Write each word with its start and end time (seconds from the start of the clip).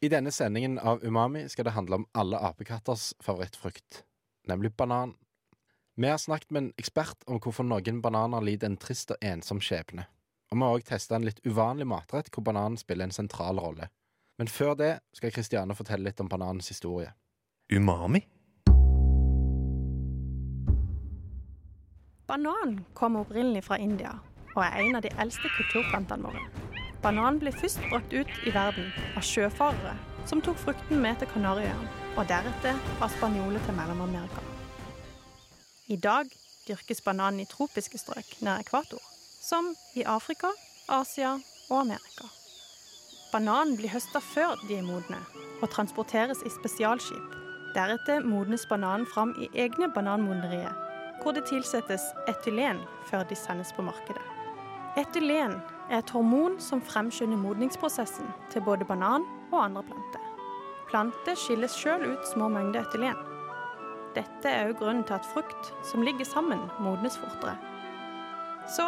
I 0.00 0.08
denne 0.08 0.30
sendingen 0.32 0.78
av 0.78 1.02
Umami 1.04 1.42
skal 1.48 1.64
det 1.64 1.74
handle 1.76 1.98
om 1.98 2.06
alle 2.16 2.38
apekatters 2.40 3.10
favorittfrukt, 3.20 4.04
nemlig 4.48 4.72
banan. 4.72 5.12
Vi 5.94 6.08
har 6.08 6.18
snakket 6.18 6.50
med 6.50 6.62
en 6.62 6.72
ekspert 6.80 7.26
om 7.26 7.36
hvorfor 7.36 7.66
noen 7.68 8.00
bananer 8.00 8.40
lider 8.40 8.70
en 8.70 8.78
trist 8.80 9.12
og 9.12 9.20
ensom 9.20 9.60
skjebne. 9.60 10.06
Og 10.48 10.56
vi 10.56 10.64
har 10.64 10.78
òg 10.78 10.86
testa 10.88 11.18
en 11.18 11.26
litt 11.28 11.42
uvanlig 11.44 11.84
matrett 11.92 12.32
hvor 12.32 12.46
bananen 12.48 12.80
spiller 12.80 13.10
en 13.10 13.12
sentral 13.12 13.60
rolle. 13.60 13.90
Men 14.40 14.48
før 14.48 14.72
det 14.80 14.90
skal 15.12 15.36
Kristiane 15.36 15.76
fortelle 15.76 16.08
litt 16.08 16.24
om 16.24 16.32
bananens 16.32 16.72
historie. 16.72 17.12
Umami. 17.68 18.24
Banan 22.24 22.86
kommer 22.94 23.28
opprinnelig 23.28 23.66
fra 23.68 23.76
India 23.76 24.16
og 24.56 24.64
er 24.64 24.80
en 24.80 24.96
av 24.96 25.04
de 25.04 25.12
eldste 25.20 25.52
kulturplantene 25.58 26.24
våre. 26.24 26.69
Bananen 27.00 27.38
ble 27.40 27.52
først 27.56 27.80
brakt 27.88 28.12
ut 28.12 28.32
i 28.44 28.52
verden 28.52 28.90
av 29.16 29.24
sjøfarere 29.24 29.94
som 30.28 30.42
tok 30.44 30.58
frukten 30.60 31.00
med 31.00 31.16
til 31.20 31.30
Kanariøyene, 31.32 31.88
og 32.18 32.26
deretter 32.28 32.76
fra 32.98 33.08
spanjoler 33.08 33.62
til 33.64 33.76
Mellom-Amerika. 33.78 34.42
I 35.88 35.96
dag 35.96 36.28
dyrkes 36.68 37.00
bananen 37.00 37.40
i 37.40 37.48
tropiske 37.48 37.98
strøk 37.98 38.36
nær 38.44 38.60
ekvator, 38.60 39.00
som 39.40 39.72
i 39.96 40.04
Afrika, 40.04 40.52
Asia 40.92 41.32
og 41.70 41.78
Amerika. 41.80 42.28
Bananen 43.32 43.78
blir 43.80 43.94
høsta 43.94 44.20
før 44.20 44.60
de 44.68 44.76
er 44.76 44.84
modne, 44.84 45.22
og 45.62 45.72
transporteres 45.72 46.44
i 46.44 46.52
spesialskip. 46.52 47.36
Deretter 47.74 48.26
modnes 48.26 48.68
bananen 48.68 49.08
fram 49.08 49.32
i 49.40 49.48
egne 49.64 49.88
bananmodnerier, 49.94 50.76
hvor 51.22 51.32
det 51.32 51.48
tilsettes 51.48 52.10
etylen 52.28 52.84
før 53.08 53.24
de 53.24 53.36
sendes 53.38 53.72
på 53.72 53.84
markedet. 53.86 54.24
Etylen 55.00 55.60
er 55.90 55.98
et 55.98 56.12
hormon 56.14 56.56
som 56.62 56.82
fremskynder 56.82 57.38
modningsprosessen 57.40 58.30
til 58.52 58.62
både 58.62 58.86
banan 58.86 59.26
og 59.50 59.58
andre 59.64 59.82
planter. 59.88 60.22
Planter 60.90 61.38
skilles 61.38 61.74
sjøl 61.76 62.06
ut 62.12 62.28
små 62.30 62.48
mengder 62.50 62.86
etylen. 62.86 63.18
Dette 64.14 64.50
er 64.50 64.70
òg 64.70 64.78
grunnen 64.80 65.04
til 65.06 65.18
at 65.18 65.26
frukt 65.34 65.70
som 65.86 66.02
ligger 66.06 66.26
sammen, 66.26 66.62
modnes 66.82 67.18
fortere. 67.18 67.56
Så 68.70 68.86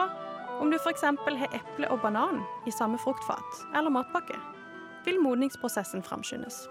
om 0.61 0.71
du 0.71 0.79
f.eks. 0.79 1.03
har 1.03 1.55
eple 1.59 1.91
og 1.91 2.03
banan 2.03 2.43
i 2.67 2.75
samme 2.75 2.99
fruktfat 2.99 3.63
eller 3.75 3.91
matpakke, 3.91 4.39
vil 5.05 5.21
modningsprosessen 5.23 6.03
fremskyndes. 6.07 6.65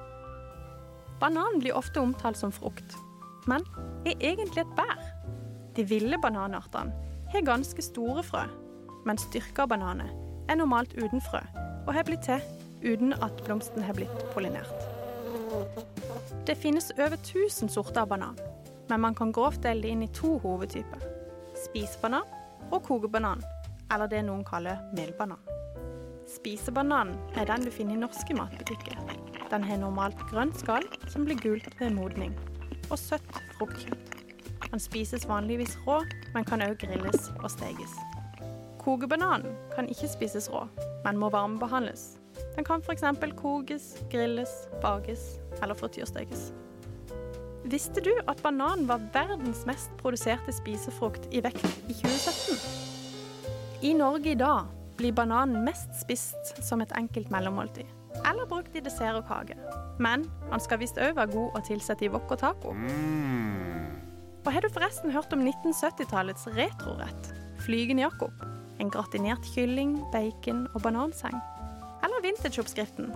Banan 1.19 1.59
blir 1.59 1.75
ofte 1.75 1.99
omtalt 1.99 2.39
som 2.39 2.52
frukt, 2.52 2.95
men 3.47 3.65
er 4.07 4.15
egentlig 4.19 4.63
et 4.63 4.75
bær. 4.77 4.99
De 5.75 5.83
ville 5.87 6.19
bananartene 6.23 6.95
har 7.31 7.47
ganske 7.47 7.83
store 7.83 8.23
frø, 8.23 8.43
mens 9.05 9.27
dyrka 9.33 9.67
bananer 9.67 10.09
er 10.49 10.59
normalt 10.59 10.94
uten 10.97 11.21
frø 11.23 11.41
og 11.88 11.94
har 11.95 12.05
blitt 12.07 12.27
til 12.27 12.41
uten 12.83 13.13
at 13.13 13.43
blomsten 13.45 13.83
har 13.85 13.97
blitt 13.97 14.25
pollinert. 14.33 14.88
Det 16.47 16.58
finnes 16.58 16.91
over 16.97 17.17
1000 17.17 17.69
sorter 17.69 18.02
av 18.02 18.11
banan, 18.13 18.38
men 18.89 19.02
man 19.02 19.16
kan 19.16 19.31
grovt 19.31 19.63
dele 19.63 19.85
det 19.85 19.93
inn 19.93 20.03
i 20.05 20.11
to 20.16 20.38
hovedtyper. 20.43 21.03
Spisebanan 21.67 22.26
og 22.71 22.83
kokebanan, 22.87 23.43
eller 23.92 24.09
det 24.09 24.23
noen 24.26 24.45
kaller 24.48 24.80
melbanan. 24.95 25.42
Spisebananen 26.31 27.17
er 27.36 27.45
den 27.49 27.65
du 27.65 27.71
finner 27.73 27.97
i 27.97 27.99
norske 27.99 28.36
matbutikker. 28.37 28.95
Den 29.52 29.65
har 29.67 29.81
normalt 29.81 30.20
grønt 30.30 30.55
skall 30.61 30.86
som 31.11 31.26
blir 31.27 31.39
gult 31.43 31.67
ved 31.80 31.92
modning, 31.97 32.31
og 32.89 32.97
søtt 32.99 33.42
fruktkjøtt. 33.58 34.15
Den 34.70 34.80
spises 34.80 35.27
vanligvis 35.27 35.76
rå, 35.87 35.99
men 36.33 36.47
kan 36.47 36.64
også 36.64 36.86
grilles 36.86 37.30
og 37.42 37.52
stekes. 37.52 37.97
Kokebananen 38.81 39.53
kan 39.75 39.86
ikke 39.89 40.09
spises 40.09 40.47
rå, 40.49 40.64
men 41.05 41.19
må 41.21 41.30
varmebehandles. 41.30 42.15
Den 42.55 42.65
kan 42.65 42.81
f.eks. 42.81 43.03
kokes, 43.37 43.92
grilles, 44.09 44.49
bakes 44.81 45.37
eller 45.61 45.77
frityrstekes. 45.77 46.49
Visste 47.70 48.02
du 48.02 48.09
at 48.27 48.41
bananen 48.41 48.87
var 48.89 49.03
verdens 49.14 49.65
mest 49.70 49.93
produserte 50.02 50.53
spisefrukt 50.55 51.27
i 51.30 51.43
vekt 51.45 51.65
i 51.87 51.93
2017? 51.93 52.58
I 53.86 53.93
Norge 53.93 54.31
i 54.31 54.39
dag 54.39 54.71
blir 54.97 55.14
bananen 55.14 55.61
mest 55.65 55.93
spist 56.02 56.55
som 56.65 56.81
et 56.81 56.93
enkelt 56.97 57.30
mellommåltid, 57.30 57.86
eller 58.25 58.49
brukt 58.49 58.75
i 58.75 58.81
dessert 58.81 59.20
og 59.20 59.30
kake. 59.30 59.59
Men 60.02 60.25
han 60.49 60.64
skal 60.64 60.81
visst 60.81 60.97
òg 60.97 61.20
være 61.20 61.36
god 61.36 61.59
å 61.59 61.61
tilsette 61.70 62.08
i 62.08 62.09
wok 62.09 62.33
og 62.33 62.41
taco. 62.41 62.73
Og 64.41 64.49
har 64.49 64.65
du 64.65 64.73
forresten 64.73 65.14
hørt 65.14 65.33
om 65.37 65.45
1970-tallets 65.45 66.49
retrorett? 66.58 67.31
Flygende 67.61 68.08
Jakob. 68.08 68.33
En 68.81 68.89
gratinert 68.89 69.45
kylling, 69.53 69.99
bacon 70.11 70.65
og 70.73 70.81
bananseng. 70.81 71.37
Eller 72.02 72.23
vintageoppskriften 72.25 73.11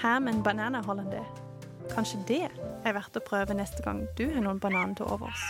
ham 0.00 0.28
and 0.28 0.44
banana 0.44 0.80
hollandaise. 0.82 1.42
Kanskje 1.90 2.20
det 2.28 2.44
er 2.86 2.94
verdt 2.96 3.18
å 3.18 3.22
prøve 3.24 3.56
neste 3.56 3.82
gang 3.84 4.06
du 4.16 4.30
har 4.32 4.40
noen 4.44 4.60
bananer 4.62 4.96
til 4.96 5.10
overs. 5.12 5.42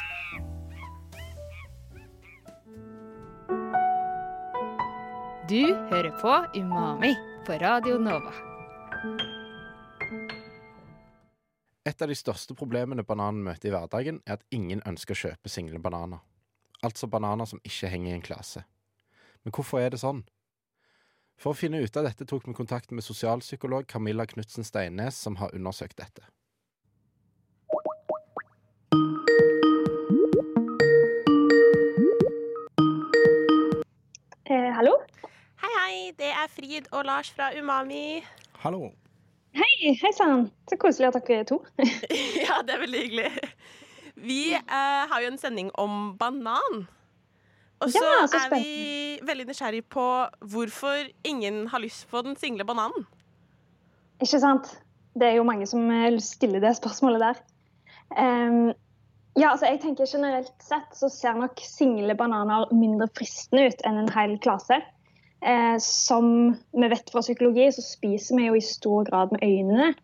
Du 5.50 5.62
hører 5.90 6.10
på 6.18 6.34
Umami 6.58 7.12
på 7.46 7.58
Radio 7.62 7.98
Nova. 7.98 8.32
Et 11.86 12.02
av 12.02 12.10
de 12.10 12.18
største 12.18 12.54
problemene 12.54 13.06
bananen 13.06 13.42
møter 13.46 13.70
i 13.70 13.74
hverdagen, 13.74 14.20
er 14.26 14.38
at 14.38 14.44
ingen 14.54 14.82
ønsker 14.86 15.14
å 15.14 15.22
kjøpe 15.26 15.50
single 15.50 15.78
bananer. 15.82 16.22
Altså 16.82 17.06
bananer 17.10 17.46
som 17.46 17.62
ikke 17.66 17.90
henger 17.90 18.12
i 18.12 18.18
en 18.18 18.24
klase. 18.24 18.66
Men 19.44 19.54
hvorfor 19.56 19.80
er 19.80 19.92
det 19.92 20.02
sånn? 20.02 20.24
For 21.40 21.54
å 21.54 21.56
finne 21.56 21.80
ut 21.80 21.96
av 21.96 22.04
dette 22.04 22.26
tok 22.28 22.44
vi 22.48 22.52
kontakt 22.56 22.92
med 22.92 23.04
sosialpsykolog 23.04 23.86
Camilla 23.88 24.26
Knutsen 24.28 24.66
Steines, 24.68 25.16
som 25.16 25.38
har 25.40 25.54
undersøkt 25.56 25.96
dette. 25.96 26.26
Eh, 34.50 34.68
hallo? 34.76 34.98
Hei, 35.62 35.72
hei. 35.78 35.96
Det 36.20 36.28
er 36.28 36.52
Frid 36.52 36.92
og 36.92 37.06
Lars 37.08 37.32
fra 37.32 37.48
Umami. 37.56 38.20
Hallo. 38.60 38.90
Hei, 39.56 39.94
hei 39.96 40.12
sann. 40.12 40.50
Så 40.68 40.76
koselig 40.76 41.08
at 41.08 41.20
dere 41.22 41.46
er 41.46 41.48
to. 41.48 41.62
ja, 42.44 42.60
det 42.66 42.76
er 42.76 42.84
veldig 42.84 43.04
hyggelig. 43.06 43.52
Vi 44.20 44.42
eh, 44.52 45.04
har 45.08 45.24
jo 45.24 45.32
en 45.32 45.40
sending 45.40 45.72
om 45.80 46.18
banan. 46.20 46.84
Og 47.80 47.92
så 47.92 48.02
Ja, 48.04 48.26
så 48.28 48.42
er 48.44 48.52
vi 48.52 49.20
veldig 49.24 49.46
nysgjerrig 49.48 49.84
på 49.88 50.04
hvorfor 50.52 51.08
ingen 51.24 51.66
har 51.72 51.80
lyst 51.80 52.08
på 52.10 52.22
den 52.22 52.36
single 52.36 52.64
bananen. 52.68 53.06
Ikke 54.20 54.40
sant? 54.40 54.68
Det 55.16 55.26
er 55.26 55.38
jo 55.38 55.48
mange 55.48 55.66
som 55.66 55.88
eh, 55.90 56.18
stiller 56.20 56.60
det 56.60 56.76
spørsmålet 56.76 57.24
der. 57.24 57.40
Um, 58.10 58.72
ja, 59.38 59.52
altså 59.52 59.68
jeg 59.70 59.80
tenker 59.80 60.08
Generelt 60.10 60.52
sett 60.62 60.96
så 60.98 61.08
ser 61.12 61.38
nok 61.38 61.60
single 61.62 62.14
bananer 62.18 62.66
mindre 62.74 63.06
fristende 63.14 63.68
ut 63.70 63.84
enn 63.86 64.00
en 64.02 64.12
hel 64.12 64.36
klase. 64.42 64.80
Eh, 65.40 65.76
som 65.80 66.52
vi 66.76 66.88
vet 66.92 67.10
fra 67.12 67.22
psykologi, 67.24 67.70
så 67.72 67.84
spiser 67.84 68.36
vi 68.36 68.48
jo 68.50 68.58
i 68.58 68.64
stor 68.64 69.08
grad 69.08 69.32
med 69.32 69.44
øynene. 69.46 69.94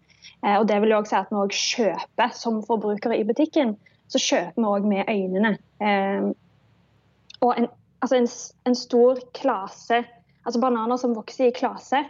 Eh, 0.43 0.57
og 0.57 0.67
det 0.71 0.81
vil 0.81 0.95
jo 0.95 1.03
også 1.03 1.13
si 1.13 1.21
at 1.21 1.33
vi 1.33 1.43
også 1.43 1.77
kjøper 1.77 2.35
som 2.39 2.63
forbrukere 2.65 3.19
i 3.19 3.27
butikken. 3.29 3.77
Så 4.09 4.23
kjøper 4.23 4.57
vi 4.57 4.71
òg 4.71 4.89
med 4.89 5.13
øynene. 5.13 5.57
Eh, 5.83 6.31
og 7.45 7.55
en, 7.57 7.69
altså 8.05 8.21
en, 8.21 8.29
en 8.69 8.79
stor 8.79 9.21
klase, 9.37 10.03
altså 10.47 10.63
bananer 10.63 11.01
som 11.01 11.17
vokser 11.17 11.51
i 11.51 11.57
klase, 11.57 12.03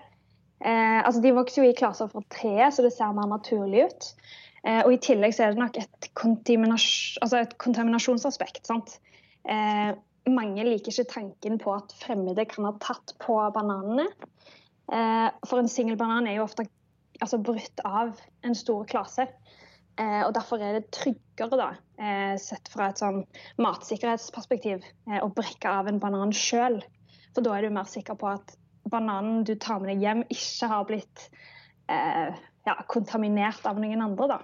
eh, 0.60 1.00
altså 1.00 1.22
de 1.24 1.34
vokser 1.36 1.62
jo 1.64 1.70
i 1.70 1.76
klaser 1.78 2.10
fra 2.12 2.22
treet, 2.32 2.74
så 2.74 2.84
det 2.86 2.92
ser 2.94 3.14
mer 3.16 3.30
naturlig 3.30 3.86
ut. 3.88 4.10
Eh, 4.66 4.82
og 4.82 4.92
i 4.94 5.00
tillegg 5.02 5.34
så 5.34 5.46
er 5.46 5.54
det 5.54 5.62
nok 5.62 5.78
et, 5.78 6.10
kontaminasj- 6.18 7.20
altså 7.22 7.42
et 7.44 7.56
kontaminasjonsaspekt. 7.62 8.70
Eh, 9.46 9.92
mange 10.26 10.64
liker 10.66 10.90
ikke 10.90 11.12
tanken 11.12 11.60
på 11.62 11.74
at 11.76 11.94
fremmede 12.00 12.48
kan 12.50 12.66
ha 12.66 12.72
tatt 12.82 13.14
på 13.22 13.38
bananene. 13.54 14.08
Eh, 14.92 15.28
for 15.46 15.62
en 15.62 15.70
singelbanan 15.70 16.26
er 16.26 16.40
jo 16.40 16.46
ofte 16.46 16.66
altså, 17.20 17.38
brutt 17.38 17.82
av 17.86 18.16
en 18.46 18.58
stor 18.58 18.86
klase. 18.90 19.28
Eh, 19.96 20.22
og 20.26 20.34
Derfor 20.36 20.60
er 20.60 20.76
det 20.76 20.90
tryggere, 20.92 21.56
da, 21.56 21.68
eh, 21.98 22.36
sett 22.40 22.68
fra 22.68 22.90
et 22.90 23.00
sånn 23.00 23.22
matsikkerhetsperspektiv, 23.62 24.84
eh, 25.08 25.20
å 25.22 25.32
brekke 25.32 25.72
av 25.72 25.88
en 25.88 26.00
banan 26.02 26.34
sjøl. 26.36 26.82
For 27.34 27.44
da 27.44 27.54
er 27.56 27.62
du 27.62 27.70
mer 27.70 27.88
sikker 27.88 28.18
på 28.20 28.28
at 28.34 28.56
bananen 28.90 29.44
du 29.44 29.54
tar 29.54 29.80
med 29.80 29.88
deg 29.94 30.04
hjem, 30.04 30.22
ikke 30.32 30.68
har 30.68 30.84
blitt 30.84 31.30
eh, 31.88 32.36
ja, 32.66 32.76
kontaminert 32.88 33.64
av 33.66 33.80
noen 33.80 34.02
andre. 34.02 34.28
da. 34.28 34.38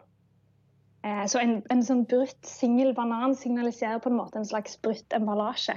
Eh, 1.05 1.25
så 1.27 1.41
en, 1.43 1.57
en 1.71 1.83
sånn 1.83 2.05
brutt 2.09 2.47
singel 2.47 2.95
banan 2.95 3.35
signaliserer 3.35 4.03
på 4.03 4.11
en 4.13 4.21
måte 4.21 4.39
en 4.39 4.47
slags 4.47 4.79
brutt 4.83 5.17
emballasje. 5.17 5.77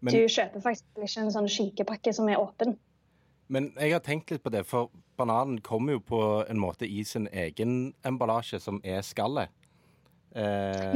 Men, 0.00 0.14
Du 0.14 0.28
kjøper 0.28 0.62
faktisk 0.62 1.00
ikke 1.00 1.24
en 1.24 1.32
sånn 1.34 1.48
skinkepakke 1.50 2.12
som 2.14 2.28
er 2.28 2.40
åpen. 2.40 2.76
men 3.48 3.72
jeg 3.78 3.92
har 3.92 4.00
tenkt 4.00 4.30
litt 4.30 4.42
på 4.42 4.50
det, 4.50 4.64
for 4.66 4.90
bananen 5.16 5.60
kommer 5.64 5.96
jo 5.96 6.00
på 6.00 6.20
en 6.48 6.60
måte 6.60 6.86
i 6.88 7.02
sin 7.04 7.28
egen 7.32 7.94
emballasje, 8.06 8.60
som 8.62 8.80
er 8.84 9.02
skallet. 9.06 9.50
Eh, 10.36 10.94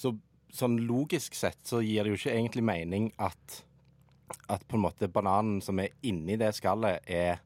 Så 0.00 0.14
sånn 0.50 0.78
logisk 0.88 1.34
sett 1.36 1.60
så 1.68 1.82
gir 1.84 2.04
det 2.04 2.10
jo 2.14 2.18
ikke 2.18 2.32
egentlig 2.32 2.64
mening 2.64 3.10
at, 3.18 3.60
at 4.48 4.64
på 4.66 4.78
en 4.78 4.84
måte 4.86 5.08
bananen 5.12 5.60
som 5.62 5.78
er 5.78 5.92
inni 6.02 6.38
det 6.40 6.54
skallet, 6.56 7.04
er 7.06 7.38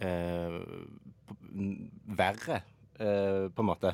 eh, 0.00 0.56
verre, 2.16 2.62
eh, 2.98 3.46
på 3.52 3.62
en 3.62 3.68
måte. 3.68 3.92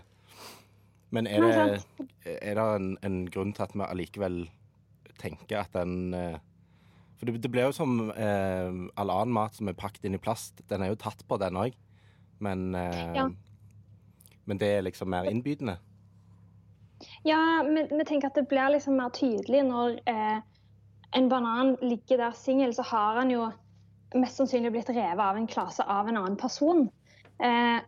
Men 1.13 1.27
er 1.27 1.43
det, 1.45 2.07
er 2.25 2.57
det 2.57 2.69
en, 2.77 2.97
en 3.03 3.19
grunn 3.29 3.53
til 3.53 3.67
at 3.67 3.75
vi 3.77 3.85
allikevel 3.85 4.39
tenker 5.21 5.61
at 5.61 5.75
den 5.77 6.15
eh, 6.17 6.39
For 7.23 7.31
det, 7.31 7.39
det 7.39 7.53
blir 7.55 7.69
jo 7.69 7.75
som 7.77 8.11
eh, 8.11 8.69
all 8.99 9.11
annen 9.15 9.31
mat 9.37 9.55
som 9.55 9.69
er 9.71 9.77
pakket 9.79 10.09
inn 10.09 10.17
i 10.19 10.19
plast. 10.19 10.59
Den 10.67 10.83
er 10.83 10.91
jo 10.91 10.97
tatt 10.99 11.21
på, 11.31 11.37
den 11.39 11.55
òg. 11.55 11.77
Men, 12.43 12.75
eh, 12.75 13.13
Ja. 13.15 13.29
men 14.45 14.59
det 14.59 14.67
er 14.67 14.83
liksom 14.83 15.13
mer 15.15 15.31
innbydende. 15.31 15.77
Ja, 17.23 17.63
men 17.63 17.87
vi 17.87 18.05
tenker 18.09 18.27
at 18.27 18.35
det 18.35 18.49
blir 18.51 18.75
liksom 18.75 18.99
mer 18.99 19.15
tydelig 19.15 19.63
når 19.69 20.01
eh, 20.11 20.41
en 21.15 21.29
banan 21.31 21.77
ligger 21.79 22.19
der 22.25 22.35
singel, 22.35 22.75
så 22.75 22.83
har 22.91 23.21
han 23.23 23.31
jo 23.31 23.53
mest 24.19 24.41
sannsynlig 24.43 24.73
blitt 24.75 24.91
revet 24.91 25.23
av 25.23 25.39
en 25.39 25.47
klase 25.47 25.87
av 25.87 26.09
en 26.09 26.19
annen 26.19 26.37
person. 26.37 26.89
Eh, 27.39 27.79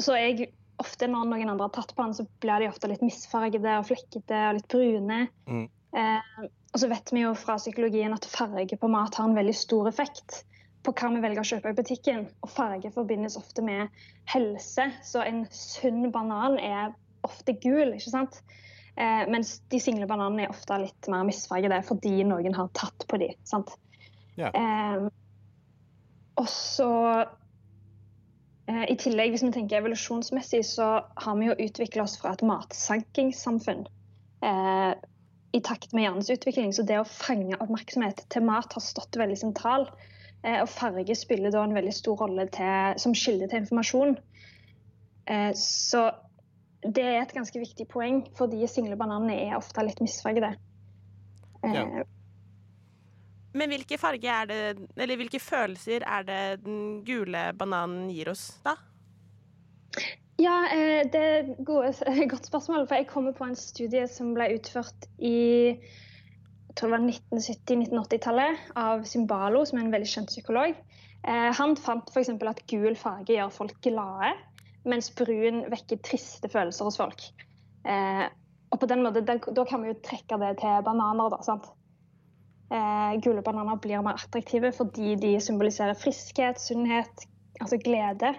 så 0.00 0.16
jeg 0.16 0.48
ofte 0.80 1.08
når 1.10 1.28
noen 1.28 1.52
andre 1.52 1.68
har 1.68 1.76
tatt 1.76 1.92
på 1.92 2.06
den, 2.06 2.16
så 2.16 2.24
blir 2.40 2.64
de 2.64 2.70
ofte 2.72 2.88
litt 2.88 3.04
misfargede 3.04 3.80
og 3.82 3.88
flekkete 3.90 4.46
og 4.48 4.62
litt 4.62 4.72
brune. 4.72 5.26
Mm. 5.44 5.66
Eh, 5.98 6.46
og 6.72 6.82
så 6.82 6.90
vet 6.90 7.10
vi 7.14 7.24
jo 7.24 7.32
fra 7.38 7.56
psykologien 7.58 8.14
at 8.14 8.28
farge 8.28 8.78
på 8.78 8.90
mat 8.92 9.18
har 9.18 9.28
en 9.28 9.38
veldig 9.38 9.56
stor 9.56 9.88
effekt 9.90 10.42
på 10.86 10.94
hva 10.94 11.10
vi 11.14 11.22
velger 11.24 11.42
å 11.42 11.48
kjøpe 11.50 11.72
i 11.72 11.78
butikken. 11.78 12.26
Og 12.44 12.52
farge 12.52 12.92
forbindes 12.94 13.38
ofte 13.40 13.64
med 13.66 13.92
helse, 14.30 14.90
så 15.04 15.24
en 15.26 15.44
sunn 15.54 16.10
banan 16.14 16.58
er 16.60 16.94
ofte 17.26 17.56
gul, 17.60 17.96
ikke 17.96 18.12
sant? 18.12 18.40
Eh, 18.98 19.24
mens 19.30 19.58
de 19.70 19.80
single 19.82 20.08
bananene 20.10 20.46
er 20.46 20.54
ofte 20.54 20.78
litt 20.82 21.08
mer 21.10 21.26
misfargede 21.26 21.80
fordi 21.86 22.16
noen 22.26 22.56
har 22.56 22.70
tatt 22.74 23.06
på 23.10 23.20
de, 23.20 23.30
sant? 23.46 23.74
Ja. 24.38 24.50
Eh, 24.54 25.08
og 26.38 26.48
så 26.50 26.90
eh, 28.70 28.84
I 28.90 28.96
tillegg, 28.98 29.34
hvis 29.34 29.44
vi 29.46 29.52
tenker 29.54 29.80
evolusjonsmessig, 29.80 30.64
så 30.66 30.88
har 31.02 31.38
vi 31.38 31.50
jo 31.50 31.58
utvikla 31.68 32.06
oss 32.06 32.18
fra 32.22 32.34
et 32.34 32.44
matsankingssamfunn 32.46 33.86
eh, 34.46 34.92
i 35.52 35.60
takt 35.64 35.92
med 35.92 36.04
hjernens 36.04 36.30
utvikling. 36.30 36.72
Så 36.76 36.84
det 36.86 37.00
å 37.00 37.08
fange 37.08 37.58
oppmerksomhet 37.58 38.24
til 38.32 38.44
mat 38.46 38.74
har 38.76 38.84
stått 38.84 39.16
veldig 39.18 39.38
sentralt. 39.40 39.92
Eh, 40.44 40.60
og 40.62 40.68
farge 40.70 41.16
spiller 41.18 41.52
da 41.54 41.64
en 41.64 41.74
veldig 41.74 41.94
stor 41.94 42.20
rolle 42.20 42.46
til, 42.54 42.98
som 43.02 43.16
kilde 43.16 43.48
til 43.50 43.64
informasjon. 43.64 44.18
Eh, 45.26 45.50
så 45.58 46.04
det 46.84 47.02
er 47.04 47.22
et 47.22 47.34
ganske 47.34 47.58
viktig 47.58 47.88
poeng, 47.90 48.22
fordi 48.38 48.62
single 48.70 48.96
bananer 49.00 49.40
er 49.48 49.56
ofte 49.58 49.82
litt 49.86 50.00
misfargede. 50.04 50.54
Eh, 51.64 51.74
Ja. 51.74 52.06
Men 53.58 53.72
hvilke 53.72 53.96
farge 53.98 54.28
er 54.28 54.46
det, 54.46 54.88
eller 55.00 55.16
hvilke 55.16 55.40
følelser 55.40 56.04
er 56.06 56.22
det 56.22 56.64
den 56.66 57.02
gule 57.02 57.48
bananen 57.58 58.10
gir 58.12 58.28
oss 58.30 58.60
da? 58.62 58.76
Ja, 60.38 60.58
eh, 60.70 61.02
det 61.10 61.20
er 61.20 61.48
et 61.50 62.30
godt 62.32 62.46
spørsmål. 62.46 62.86
For 62.86 62.94
jeg 62.94 63.08
kommer 63.10 63.34
på 63.34 63.48
en 63.48 63.58
studie 63.58 64.06
som 64.10 64.34
ble 64.36 64.52
utført 64.54 65.08
i 65.18 65.74
jeg 65.74 66.76
tror 66.78 66.92
det 66.92 66.94
var 66.94 67.06
1970-1980-tallet 67.10 68.66
av 68.78 69.00
Zimbalo, 69.10 69.64
som 69.66 69.80
er 69.80 69.86
en 69.88 69.94
veldig 69.96 70.10
kjent 70.12 70.30
psykolog. 70.30 70.76
Eh, 71.26 71.48
han 71.58 71.74
fant 71.74 72.12
f.eks. 72.14 72.30
at 72.30 72.60
gul 72.70 72.94
farge 72.94 73.34
gjør 73.34 73.50
folk 73.50 73.80
glade, 73.82 74.30
mens 74.86 75.10
brun 75.18 75.64
vekker 75.72 75.98
triste 76.06 76.46
følelser 76.52 76.86
hos 76.86 77.00
folk. 77.00 77.24
Eh, 77.82 78.28
og 78.70 78.78
på 78.78 78.86
den 78.86 79.02
måten, 79.02 79.26
da, 79.26 79.64
kan 79.66 79.82
vi 79.82 79.90
jo 79.90 79.96
trekke 80.06 80.38
det 80.38 80.52
til 80.62 80.86
bananer. 80.86 81.34
da, 81.34 81.40
sant? 81.42 81.66
Gule 83.24 83.42
bananer 83.42 83.78
blir 83.80 84.04
mer 84.04 84.20
attraktive 84.20 84.70
fordi 84.76 85.14
de 85.16 85.30
symboliserer 85.40 85.96
friskhet, 85.96 86.60
sunnhet, 86.60 87.24
altså 87.64 87.78
glede. 87.80 88.34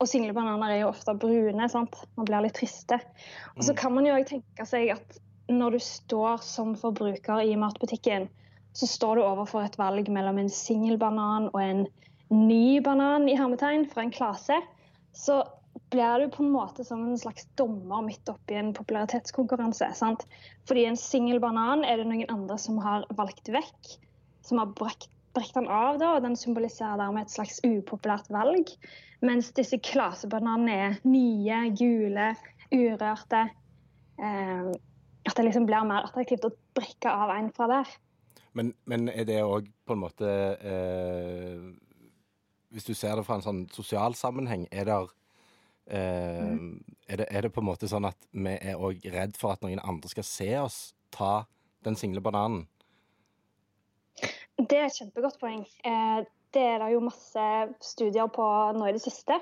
Og 0.00 0.08
single 0.08 0.32
bananer 0.36 0.72
er 0.72 0.82
jo 0.82 0.92
ofte 0.94 1.14
brune. 1.20 1.68
sant? 1.68 1.96
Man 2.16 2.28
blir 2.28 2.46
litt 2.46 2.56
triste. 2.56 3.00
Og 3.56 3.64
så 3.66 3.76
kan 3.76 3.92
man 3.92 4.08
jo 4.08 4.16
også 4.16 4.36
tenke 4.36 4.66
seg 4.68 4.94
at 4.96 5.20
når 5.50 5.76
du 5.76 5.80
står 5.82 6.44
som 6.46 6.76
forbruker 6.78 7.42
i 7.44 7.56
matbutikken, 7.58 8.28
så 8.72 8.86
står 8.86 9.18
du 9.18 9.26
overfor 9.26 9.66
et 9.66 9.78
valg 9.80 10.08
mellom 10.12 10.38
en 10.38 10.52
singel 10.52 10.96
banan 11.00 11.50
og 11.50 11.60
en 11.60 11.86
ny 12.30 12.80
banan 12.86 13.26
i 13.28 13.36
hermetegn 13.36 13.88
fra 13.90 14.06
en 14.06 14.14
klase. 14.14 14.60
Så 15.12 15.42
blir 15.90 16.22
du 16.22 16.30
på 16.32 16.44
en 16.44 16.52
måte 16.54 16.86
som 16.86 17.02
en 17.04 17.18
slags 17.18 17.48
dommer 17.58 18.04
midt 18.06 18.30
oppi 18.30 18.56
en 18.58 18.72
popularitetskonkurranse. 18.76 19.90
sant? 19.98 20.26
Fordi 20.70 20.86
en 20.86 20.98
singel 20.98 21.42
banan 21.42 21.84
er 21.84 22.00
det 22.00 22.08
noen 22.08 22.30
andre 22.30 22.58
som 22.62 22.78
har 22.82 23.04
valgt 23.18 23.50
vekk, 23.52 23.96
som 24.46 24.62
har 24.62 24.70
brekt, 24.78 25.10
brekt 25.36 25.54
den 25.56 25.68
av, 25.70 25.98
da, 26.00 26.14
og 26.16 26.24
den 26.24 26.36
symboliserer 26.38 26.98
dermed 27.00 27.26
et 27.26 27.34
slags 27.34 27.60
upopulært 27.66 28.30
valg. 28.32 28.72
Mens 29.24 29.50
disse 29.56 29.78
klasebananene 29.84 30.76
er 30.86 31.00
nye, 31.08 31.58
gule, 31.76 32.30
urørte. 32.72 33.44
Eh, 34.20 34.70
at 35.28 35.36
det 35.36 35.44
liksom 35.46 35.66
blir 35.68 35.84
mer 35.86 36.08
attraktivt 36.08 36.46
å 36.48 36.54
brekke 36.76 37.12
av 37.12 37.34
en 37.34 37.50
fra 37.54 37.68
der. 37.70 37.92
Men, 38.56 38.72
men 38.90 39.08
er 39.12 39.28
det 39.28 39.42
òg 39.44 39.68
på 39.86 39.94
en 39.94 40.00
måte 40.02 40.26
eh, 40.26 41.60
Hvis 42.74 42.88
du 42.88 42.96
ser 42.98 43.14
det 43.14 43.22
fra 43.26 43.36
en 43.38 43.44
sånn 43.44 43.60
sosial 43.70 44.16
sammenheng, 44.18 44.64
er 44.74 44.88
det, 44.88 44.98
eh, 45.94 46.56
er 47.06 47.22
det, 47.22 47.28
er 47.28 47.46
det 47.46 47.52
på 47.54 47.62
en 47.62 47.68
måte 47.70 47.90
sånn 47.90 48.08
at 48.08 48.18
vi 48.32 48.56
er 48.56 48.80
òg 48.80 49.06
redd 49.14 49.38
for 49.38 49.54
at 49.54 49.62
noen 49.62 49.82
andre 49.84 50.10
skal 50.10 50.26
se 50.26 50.50
oss 50.58 50.80
ta 51.14 51.44
den 51.86 51.98
single 51.98 52.22
bananen? 52.24 52.66
Det 54.60 54.78
er 54.78 54.88
et 54.88 54.98
kjempegodt 54.98 55.40
poeng. 55.40 55.64
Eh, 55.86 56.20
det 56.54 56.62
er 56.66 56.82
det 56.82 56.92
jo 56.92 57.02
masse 57.06 57.46
studier 57.84 58.30
på 58.32 58.46
nå 58.76 58.88
i 58.88 58.94
det 58.96 59.02
siste. 59.04 59.36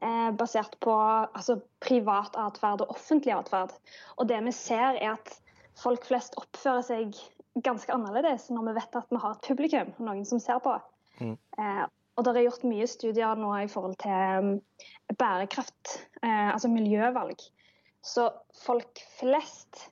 Eh, 0.00 0.30
basert 0.36 0.78
på 0.82 0.94
altså, 0.96 1.60
privat 1.84 2.36
atferd 2.40 2.84
og 2.84 2.94
offentlig 2.96 3.34
atferd. 3.36 3.74
Og 4.18 4.28
det 4.28 4.40
vi 4.46 4.54
ser, 4.56 4.98
er 4.98 5.14
at 5.18 5.36
folk 5.80 6.04
flest 6.08 6.36
oppfører 6.40 6.84
seg 6.86 7.20
ganske 7.64 7.92
annerledes 7.92 8.48
når 8.52 8.68
vi 8.68 8.76
vet 8.78 9.00
at 9.00 9.08
vi 9.10 9.20
har 9.22 9.36
et 9.36 9.48
publikum, 9.48 9.94
noen 10.02 10.26
som 10.28 10.42
ser 10.42 10.60
på. 10.64 10.76
Mm. 11.20 11.36
Eh, 11.36 11.86
og 12.18 12.26
det 12.26 12.34
er 12.36 12.46
gjort 12.48 12.66
mye 12.68 12.88
studier 12.90 13.38
nå 13.38 13.50
i 13.62 13.68
forhold 13.70 13.96
til 14.02 14.42
um, 14.44 14.50
bærekraft, 15.16 15.94
eh, 16.20 16.50
altså 16.52 16.68
miljøvalg. 16.68 17.40
Så 18.04 18.26
folk 18.64 19.00
flest 19.18 19.86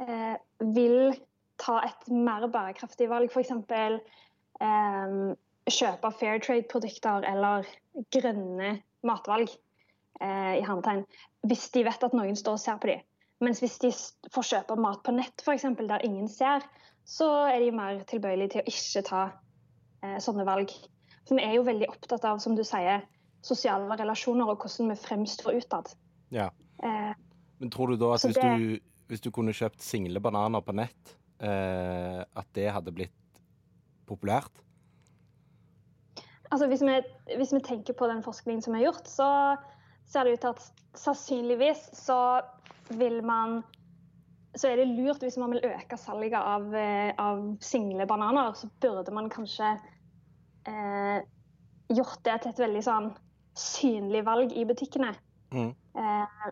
eh, 0.00 0.34
vil 0.74 1.12
ta 1.58 1.80
et 1.86 2.08
mer 2.14 2.46
bærekraftig 2.52 3.08
valg, 3.10 3.30
f.eks. 3.34 3.50
Eh, 4.60 5.14
kjøpe 5.68 6.10
fair 6.18 6.40
trade-produkter 6.42 7.26
eller 7.28 7.66
grønne 8.14 8.78
matvalg 9.06 9.50
eh, 10.22 10.54
i 10.58 10.64
hermetegn, 10.64 11.04
hvis 11.46 11.68
de 11.74 11.84
vet 11.86 12.06
at 12.08 12.16
noen 12.16 12.38
står 12.38 12.56
og 12.56 12.62
ser 12.62 12.80
på 12.82 12.90
dem. 12.92 13.04
Mens 13.44 13.60
hvis 13.62 13.76
de 13.82 13.90
får 14.34 14.48
kjøpe 14.48 14.78
mat 14.82 15.02
på 15.06 15.12
nett, 15.14 15.44
for 15.44 15.54
eksempel, 15.54 15.86
der 15.90 16.02
ingen 16.06 16.26
ser, 16.32 16.64
så 17.06 17.28
er 17.52 17.60
de 17.62 17.70
mer 17.76 18.00
tilbøyelige 18.10 18.56
til 18.56 18.64
å 18.64 18.72
ikke 18.72 19.04
ta 19.06 19.20
eh, 20.02 20.16
sånne 20.24 20.46
valg. 20.48 20.72
For 21.28 21.38
vi 21.38 21.44
er 21.46 21.54
jo 21.58 21.66
veldig 21.68 21.90
opptatt 21.92 22.24
av, 22.26 22.40
som 22.42 22.56
du 22.58 22.64
sier, 22.66 23.04
sosiale 23.44 23.94
relasjoner 24.00 24.48
og 24.50 24.64
hvordan 24.64 24.90
vi 24.90 24.98
fremstår 24.98 25.60
utad. 25.60 25.92
Ja. 26.34 26.48
Eh, 26.82 27.12
Men 27.60 27.70
tror 27.70 27.92
du 27.92 28.00
da 28.00 28.14
at 28.16 28.24
hvis, 28.26 28.34
det- 28.40 28.58
du, 28.58 29.04
hvis 29.12 29.22
du 29.22 29.30
kunne 29.30 29.54
kjøpt 29.54 29.84
single 29.84 30.20
bananer 30.24 30.64
på 30.64 30.74
nett, 30.74 31.14
eh, 31.40 32.22
at 32.22 32.48
det 32.58 32.68
hadde 32.74 32.94
blitt 32.94 33.42
populært? 34.08 34.62
Altså 36.48 36.68
hvis 36.70 36.82
vi, 36.82 36.94
hvis 37.36 37.52
vi 37.52 37.64
tenker 37.64 37.96
på 37.96 38.08
den 38.08 38.22
forskningen 38.24 38.62
som 38.64 38.76
er 38.76 38.86
gjort, 38.86 39.08
så 39.08 39.30
ser 40.08 40.24
det 40.24 40.38
ut 40.38 40.44
til 40.46 40.54
at 40.54 40.86
sannsynligvis 40.96 41.90
så 41.98 42.40
vil 42.96 43.20
man 43.26 43.60
så 44.56 44.70
er 44.70 44.80
det 44.80 44.88
lurt 44.96 45.22
hvis 45.22 45.36
man 45.38 45.52
vil 45.52 45.66
øke 45.68 45.98
salget 46.00 46.38
av, 46.38 46.64
eh, 46.74 47.12
av 47.20 47.42
single 47.62 48.06
bananer, 48.08 48.54
så 48.56 48.70
burde 48.80 49.12
man 49.14 49.28
kanskje 49.30 49.74
eh, 50.66 51.20
gjort 51.92 52.22
det 52.24 52.38
til 52.42 52.52
et 52.52 52.62
veldig 52.64 52.84
sånn 52.84 53.10
synlig 53.58 54.24
valg 54.26 54.54
i 54.56 54.64
butikkene. 54.68 55.12
Mm. 55.54 55.70
Eh, 55.74 56.48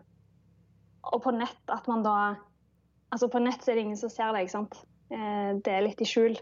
og 1.11 1.23
på 1.23 1.33
nett 1.35 1.73
at 1.73 1.89
man 1.89 2.05
da 2.05 2.17
Altså 3.17 3.31
på 3.33 3.41
nett 3.41 3.63
så 3.65 3.71
er 3.73 3.79
det 3.79 3.87
ingen 3.87 3.97
som 3.97 4.11
ser 4.13 4.29
det, 4.29 4.43
ikke 4.45 4.53
sant. 4.53 4.75
Eh, 5.09 5.51
det 5.65 5.71
er 5.73 5.85
litt 5.87 6.01
i 6.03 6.05
skjul. 6.05 6.35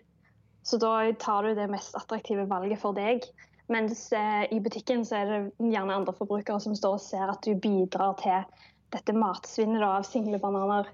Så 0.68 0.76
da 0.82 0.98
tar 1.22 1.46
du 1.48 1.54
det 1.56 1.70
mest 1.72 1.96
attraktive 1.96 2.44
valget 2.52 2.82
for 2.82 2.98
deg. 2.98 3.24
Mens 3.72 4.10
eh, 4.12 4.44
i 4.52 4.60
butikken 4.60 5.06
så 5.08 5.22
er 5.22 5.30
det 5.30 5.70
gjerne 5.72 5.96
andre 5.96 6.14
forbrukere 6.18 6.60
som 6.60 6.76
står 6.76 6.98
og 6.98 7.04
ser 7.06 7.32
at 7.32 7.48
du 7.48 7.56
bidrar 7.56 8.18
til 8.20 8.44
dette 8.92 9.16
matsvinnet 9.16 9.80
da, 9.80 9.94
av 10.02 10.04
single 10.10 10.42
bananer. 10.44 10.90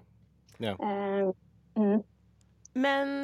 Ja. 0.61 0.75
Eh, 0.77 1.31
mm. 1.81 2.03
Men 2.77 3.15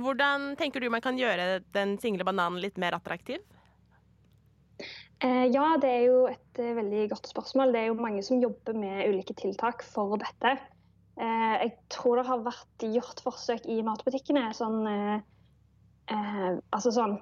hvordan 0.00 0.54
tenker 0.56 0.80
du 0.80 0.88
man 0.90 1.04
kan 1.04 1.20
gjøre 1.20 1.60
den 1.76 1.98
single 2.00 2.24
bananen 2.24 2.62
litt 2.64 2.80
mer 2.80 2.96
attraktiv? 2.96 3.44
Eh, 5.20 5.44
ja, 5.52 5.68
det 5.84 5.92
er 5.92 6.08
jo 6.08 6.24
et 6.32 6.62
veldig 6.80 7.04
godt 7.12 7.28
spørsmål. 7.28 7.76
Det 7.76 7.82
er 7.84 7.92
jo 7.92 8.00
mange 8.00 8.24
som 8.24 8.40
jobber 8.40 8.80
med 8.80 9.04
ulike 9.12 9.36
tiltak 9.36 9.84
for 9.84 10.16
dette. 10.24 10.56
Eh, 11.16 11.54
jeg 11.62 11.72
tror 11.92 12.20
det 12.20 12.26
har 12.28 12.44
vært 12.44 12.84
gjort 12.92 13.22
forsøk 13.24 13.66
i 13.72 13.80
matbutikkene. 13.86 14.50
Sånn, 14.56 14.82
eh, 14.90 15.16
eh, 16.12 16.52
altså 16.76 16.92
sånn 16.92 17.16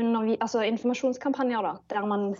under, 0.00 0.30
altså 0.40 0.62
informasjonskampanjer 0.64 1.66
da, 1.66 1.72
der 1.92 2.06
man 2.08 2.30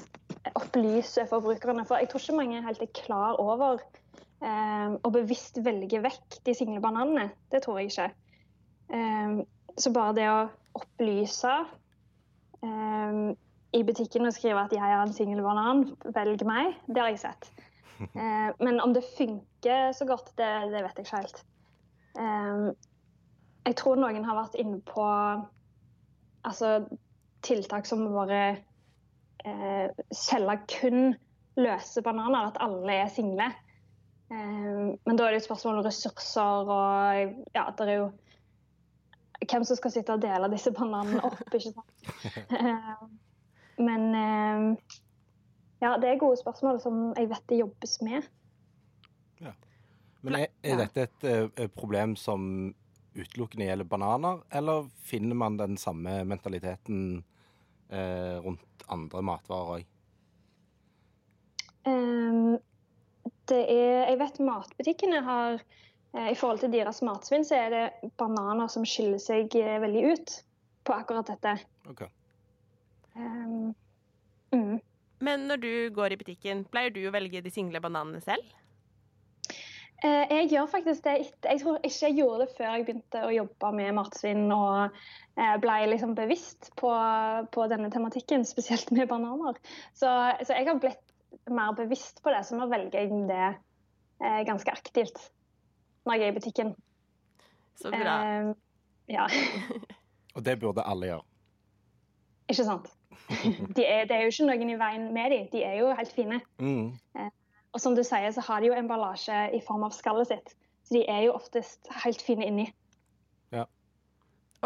opplyser 0.57 1.29
forbrukerne. 1.31 1.85
For 1.89 2.01
jeg 2.01 2.11
tror 2.13 2.25
ikke 2.25 2.39
mange 2.39 2.63
helt 2.65 2.85
er 2.85 2.93
klar 2.97 3.41
over 3.43 3.83
eh, 3.83 4.95
og 4.95 5.13
bevisst 5.17 5.61
velger 5.65 6.05
vekk 6.07 6.41
de 6.47 6.57
single 6.57 6.83
bananene. 6.85 7.31
Det 7.53 7.65
tror 7.65 7.81
jeg 7.81 7.93
ikke. 7.93 8.09
Eh, 8.95 9.43
så 9.79 9.93
bare 9.95 10.17
det 10.17 10.29
å 10.31 10.41
opplyse 10.79 11.53
eh, 12.63 13.21
i 13.73 13.83
butikken 13.89 14.29
og 14.29 14.35
skrive 14.37 14.65
at 14.67 14.73
jeg 14.77 14.85
er 14.85 15.01
en 15.01 15.15
singel 15.17 15.43
banan, 15.45 15.87
velg 16.15 16.45
meg, 16.49 16.75
det 16.89 17.01
har 17.01 17.13
jeg 17.13 17.23
sett. 17.25 17.53
Eh, 18.03 18.51
men 18.59 18.81
om 18.81 18.95
det 18.95 19.05
funker 19.17 19.93
så 19.97 20.07
godt, 20.09 20.33
det, 20.41 20.51
det 20.73 20.83
vet 20.85 20.99
jeg 21.01 21.07
ikke 21.07 21.23
helt. 21.23 21.43
Eh, 22.19 22.67
jeg 23.69 23.79
tror 23.79 24.01
noen 24.01 24.27
har 24.27 24.39
vært 24.39 24.59
inne 24.61 24.81
på 24.87 25.05
altså, 26.43 26.73
tiltak 27.47 27.87
som 27.87 28.05
bare 28.15 28.43
eh, 29.47 30.03
selge 30.15 30.59
kun 30.75 31.13
løse 31.61 32.03
bananer, 32.03 32.51
at 32.51 32.61
alle 32.65 32.99
er 33.05 33.13
single. 33.13 33.49
Eh, 34.33 34.83
men 34.97 35.17
da 35.17 35.27
er 35.27 35.35
det 35.35 35.41
jo 35.41 35.45
et 35.45 35.49
spørsmål 35.49 35.81
om 35.81 35.87
ressurser 35.87 36.75
og 36.77 37.39
ja, 37.55 37.69
det 37.79 37.89
er 37.89 37.99
jo 38.01 38.11
hvem 39.43 39.65
som 39.67 39.79
skal 39.79 39.91
sitte 39.91 40.15
og 40.15 40.23
dele 40.23 40.51
disse 40.53 40.71
bananene 40.75 41.23
opp, 41.27 41.41
ikke 41.51 41.73
sant. 41.73 42.53
Men 43.87 44.77
ja, 45.83 45.97
det 45.99 46.09
er 46.13 46.21
gode 46.21 46.39
spørsmål 46.39 46.79
som 46.83 47.03
jeg 47.19 47.31
vet 47.33 47.49
det 47.51 47.59
jobbes 47.59 47.97
med. 48.07 48.29
Ja. 49.43 49.55
Men 50.23 50.39
er, 50.39 50.53
er 50.63 50.79
dette 50.85 51.09
et 51.09 51.27
eh, 51.27 51.69
problem 51.75 52.15
som 52.17 52.71
utelukkende 53.13 53.67
gjelder 53.67 53.89
bananer, 53.89 54.45
eller 54.55 54.87
finner 55.05 55.37
man 55.37 55.59
den 55.59 55.77
samme 55.77 56.23
mentaliteten 56.25 57.25
eh, 57.91 58.39
rundt 58.45 58.87
andre 58.93 59.25
matvarer 59.27 59.73
òg? 59.81 59.89
Ehm, 61.91 62.55
det 63.51 63.63
er, 63.67 64.07
jeg 64.13 64.21
vet 64.21 64.41
matbutikkene 64.47 65.25
har 65.27 65.59
eh, 65.59 66.31
I 66.31 66.39
forhold 66.39 66.63
til 66.63 66.73
deres 66.73 67.03
matsvinn, 67.05 67.45
så 67.45 67.59
er 67.59 67.75
det 67.75 68.13
bananer 68.21 68.71
som 68.73 68.87
skiller 68.87 69.21
seg 69.23 69.53
eh, 69.59 69.81
veldig 69.83 70.07
ut 70.15 70.39
på 70.87 70.95
akkurat 70.95 71.35
dette. 71.35 71.59
Ok. 71.91 72.07
Um, 73.19 73.75
mm. 74.55 74.79
Men 75.23 75.47
når 75.51 75.63
du 75.63 75.73
går 75.95 76.15
i 76.15 76.19
butikken, 76.19 76.65
pleier 76.73 76.93
du 76.95 77.05
å 77.07 77.15
velge 77.15 77.43
de 77.45 77.53
single 77.55 77.81
bananene 77.83 78.21
selv? 78.25 78.43
Eh, 80.03 80.27
Jeg 80.33 80.49
gjør 80.51 80.67
faktisk 80.71 81.05
det 81.05 81.13
etter 81.23 81.53
Jeg 81.53 81.61
tror 81.63 81.77
ikke 81.87 82.09
jeg 82.09 82.17
gjorde 82.19 82.39
det 82.43 82.55
før 82.57 82.73
jeg 82.73 82.87
begynte 82.89 83.21
å 83.23 83.35
jobbe 83.35 83.71
med 83.79 83.95
matsvinn 83.95 84.49
og 84.51 84.97
eh, 85.39 85.55
ble 85.63 85.77
liksom 85.93 86.17
bevisst 86.19 86.73
på, 86.81 86.91
på 87.55 87.67
denne 87.71 87.91
tematikken, 87.95 88.43
spesielt 88.49 88.91
med 88.91 89.07
bananer. 89.13 89.61
Så, 89.95 90.11
så 90.43 90.57
jeg 90.59 90.67
har 90.67 90.81
blitt 90.83 91.47
mer 91.51 91.77
bevisst 91.79 92.19
på 92.25 92.35
det, 92.35 92.43
så 92.47 92.59
nå 92.59 92.67
velger 92.71 92.99
jeg 93.05 93.23
det 93.31 93.45
eh, 93.47 94.43
ganske 94.49 94.75
aktivt 94.75 95.23
når 96.03 96.19
jeg 96.19 96.27
er 96.27 96.33
i 96.33 96.39
butikken. 96.41 96.75
Så 97.79 97.95
bra. 97.95 98.17
Eh, 98.27 98.51
ja, 99.15 99.29
Og 100.35 100.43
det 100.45 100.59
burde 100.59 100.83
alle 100.89 101.13
gjøre. 101.13 101.25
ikke 102.49 102.65
sant? 102.67 102.91
De 103.77 103.85
er, 103.85 104.05
det 104.09 104.17
er 104.17 104.27
jo 104.27 104.33
ikke 104.33 104.49
noen 104.49 104.73
i 104.75 104.81
veien 104.81 105.07
med 105.15 105.33
dem. 105.35 105.47
De 105.53 105.63
er 105.67 105.79
jo 105.81 105.93
helt 105.97 106.13
fine. 106.13 106.41
Mm. 106.63 106.93
Og 107.73 107.81
som 107.81 107.97
du 107.97 108.03
sier, 108.05 108.29
så 108.35 108.45
har 108.45 108.61
de 108.61 108.69
jo 108.69 108.77
emballasje 108.77 109.47
i 109.57 109.63
form 109.65 109.87
av 109.87 109.95
skallet 109.97 110.29
sitt. 110.33 110.55
Så 110.85 110.99
de 110.99 111.05
er 111.09 111.27
jo 111.27 111.37
oftest 111.37 111.89
helt 112.03 112.23
fine 112.25 112.47
inni. 112.49 112.67
Ja. 113.55 113.65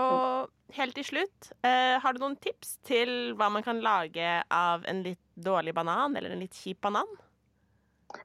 Og 0.01 0.75
helt 0.77 0.97
til 0.99 1.07
slutt, 1.07 1.53
eh, 1.65 1.97
har 2.03 2.17
du 2.17 2.23
noen 2.23 2.37
tips 2.43 2.79
til 2.87 3.35
hva 3.39 3.49
man 3.53 3.65
kan 3.67 3.81
lage 3.85 4.41
av 4.51 4.85
en 4.91 5.05
litt 5.07 5.23
dårlig 5.37 5.75
banan, 5.77 6.17
eller 6.17 6.35
en 6.35 6.43
litt 6.43 6.57
kjip 6.57 6.81
banan? 6.85 7.09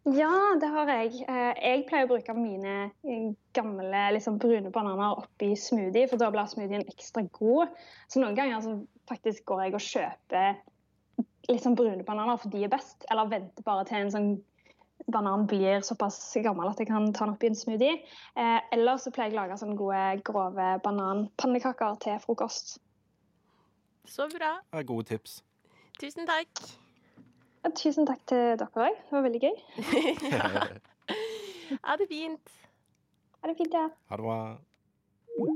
Ja, 0.05 0.55
det 0.61 0.69
har 0.73 0.89
jeg. 0.89 1.23
Eh, 1.29 1.53
Jeg 1.61 1.85
pleier 1.89 2.05
å 2.07 2.11
bruke 2.11 2.33
mine 2.37 2.75
eh, 3.05 3.31
gamle 3.53 4.03
liksom, 4.15 4.37
brune 4.41 4.71
bananer 4.73 5.19
oppi 5.23 5.51
smoothie, 5.57 6.07
for 6.09 6.21
da 6.21 6.29
blir 6.33 6.49
smoothien 6.49 6.85
ekstra 6.89 7.23
god. 7.37 7.73
Så 8.09 8.21
noen 8.21 8.37
ganger 8.37 8.61
så 8.65 8.75
faktisk 9.09 9.45
går 9.49 9.65
jeg 9.65 9.75
og 9.77 9.85
kjøper 9.87 10.61
liksom 11.49 11.75
brune 11.75 12.05
bananer, 12.07 12.39
for 12.41 12.53
de 12.53 12.63
er 12.65 12.71
best. 12.71 13.05
Eller 13.11 13.29
venter 13.31 13.65
bare 13.67 13.85
til 13.89 14.03
en 14.03 14.13
sånn 14.13 14.31
banan 15.11 15.47
blir 15.49 15.81
såpass 15.85 16.19
gammel 16.45 16.69
at 16.69 16.79
jeg 16.79 16.87
kan 16.91 17.09
ta 17.13 17.25
den 17.25 17.33
oppi 17.33 17.49
en 17.49 17.57
smoothie. 17.57 17.97
Eh, 18.37 18.59
eller 18.77 19.01
så 19.01 19.13
pleier 19.13 19.33
jeg 19.33 19.37
å 19.37 19.41
lage 19.41 19.57
sånne 19.61 19.79
gode, 19.79 20.05
grove 20.27 20.69
bananpannekaker 20.85 21.97
til 22.05 22.21
frokost. 22.25 22.77
Så 24.09 24.29
bra. 24.33 24.59
Det 24.71 24.81
er 24.81 24.87
gode 24.93 25.09
tips. 25.09 25.41
Tusen 26.01 26.29
takk. 26.29 26.63
Ja, 27.61 27.69
tusen 27.77 28.07
takk 28.09 28.23
til 28.29 28.55
dere 28.57 28.67
òg. 28.87 28.97
Det 29.05 29.15
var 29.15 29.27
veldig 29.27 29.41
gøy. 29.47 29.55
Ha 31.87 31.93
det 31.95 32.09
fint. 32.09 32.49
Ha 33.39 33.47
det 33.47 33.53
fint, 33.55 33.71
ja. 33.71 33.85
Ha 34.11 34.17
det 34.19 34.25
bra. 34.25 35.53